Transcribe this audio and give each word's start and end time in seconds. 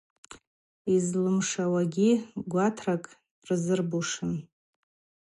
Йызлымшауагьи 0.91 2.11
гватракӏ 2.51 3.11
рзырбушын. 3.47 4.33